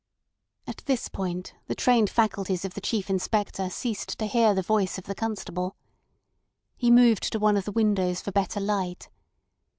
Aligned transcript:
At 0.65 0.77
this 0.87 1.09
point 1.09 1.53
the 1.67 1.75
trained 1.75 2.09
faculties 2.09 2.65
of 2.65 2.73
the 2.73 2.81
Chief 2.81 3.07
Inspector 3.07 3.69
ceased 3.69 4.17
to 4.17 4.25
hear 4.25 4.55
the 4.55 4.63
voice 4.63 4.97
of 4.97 5.03
the 5.03 5.13
constable. 5.13 5.75
He 6.75 6.89
moved 6.89 7.31
to 7.31 7.37
one 7.37 7.55
of 7.55 7.65
the 7.65 7.71
windows 7.71 8.19
for 8.19 8.31
better 8.31 8.59
light. 8.59 9.09